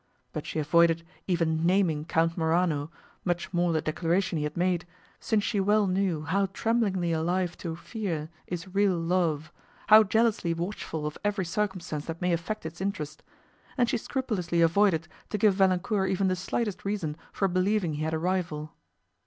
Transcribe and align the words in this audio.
But 0.33 0.47
she 0.47 0.57
avoided 0.57 1.05
even 1.27 1.63
naming 1.63 2.05
Count 2.05 2.35
Morano, 2.35 2.89
much 3.23 3.53
more 3.53 3.71
the 3.71 3.83
declaration 3.83 4.39
he 4.39 4.45
had 4.45 4.57
made, 4.57 4.87
since 5.19 5.43
she 5.43 5.59
well 5.59 5.85
knew 5.85 6.23
how 6.23 6.47
tremblingly 6.53 7.11
alive 7.11 7.55
to 7.59 7.75
fear 7.75 8.31
is 8.47 8.73
real 8.73 8.97
love, 8.97 9.53
how 9.89 10.01
jealously 10.01 10.55
watchful 10.55 11.05
of 11.05 11.19
every 11.23 11.45
circumstance 11.45 12.05
that 12.05 12.19
may 12.19 12.33
affect 12.33 12.65
its 12.65 12.81
interest; 12.81 13.21
and 13.77 13.87
she 13.91 13.97
scrupulously 13.97 14.59
avoided 14.61 15.07
to 15.29 15.37
give 15.37 15.53
Valancourt 15.53 16.09
even 16.09 16.29
the 16.29 16.35
slightest 16.35 16.83
reason 16.83 17.15
for 17.31 17.47
believing 17.47 17.93
he 17.93 18.03
had 18.03 18.15
a 18.15 18.17
rival. 18.17 18.73